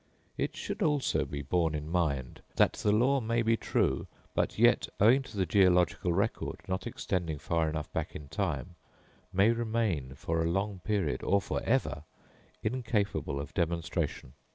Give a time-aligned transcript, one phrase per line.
[0.35, 4.87] It should also be borne in mind, that the law may be true, but yet,
[4.99, 8.73] owing to the geological record not extending far enough back in time,
[9.31, 12.03] may remain for a long period, or for ever,
[12.63, 14.33] incapable of demonstration.